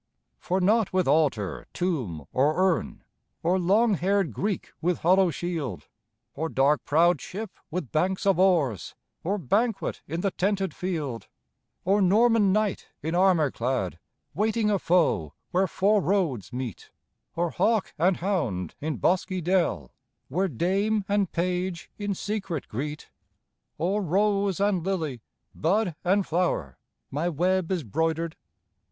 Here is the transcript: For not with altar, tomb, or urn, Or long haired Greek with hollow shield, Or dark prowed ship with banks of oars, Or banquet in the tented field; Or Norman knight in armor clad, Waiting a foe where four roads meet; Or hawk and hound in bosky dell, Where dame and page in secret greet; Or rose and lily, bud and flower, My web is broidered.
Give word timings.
For 0.39 0.59
not 0.59 0.91
with 0.91 1.07
altar, 1.07 1.67
tomb, 1.73 2.25
or 2.33 2.57
urn, 2.73 3.03
Or 3.43 3.59
long 3.59 3.93
haired 3.93 4.33
Greek 4.33 4.73
with 4.81 4.97
hollow 5.01 5.29
shield, 5.29 5.87
Or 6.33 6.49
dark 6.49 6.83
prowed 6.85 7.21
ship 7.21 7.51
with 7.69 7.91
banks 7.91 8.25
of 8.25 8.39
oars, 8.39 8.95
Or 9.23 9.37
banquet 9.37 10.01
in 10.07 10.21
the 10.21 10.31
tented 10.31 10.73
field; 10.73 11.27
Or 11.85 12.01
Norman 12.01 12.51
knight 12.51 12.87
in 13.03 13.13
armor 13.13 13.51
clad, 13.51 13.99
Waiting 14.33 14.71
a 14.71 14.79
foe 14.79 15.35
where 15.51 15.67
four 15.67 16.01
roads 16.01 16.51
meet; 16.51 16.89
Or 17.35 17.51
hawk 17.51 17.93
and 17.99 18.17
hound 18.17 18.73
in 18.81 18.97
bosky 18.97 19.39
dell, 19.39 19.91
Where 20.29 20.47
dame 20.47 21.05
and 21.07 21.31
page 21.31 21.91
in 21.99 22.15
secret 22.15 22.67
greet; 22.67 23.11
Or 23.77 24.01
rose 24.01 24.59
and 24.59 24.83
lily, 24.83 25.21
bud 25.53 25.95
and 26.03 26.25
flower, 26.25 26.79
My 27.11 27.29
web 27.29 27.71
is 27.71 27.83
broidered. 27.83 28.35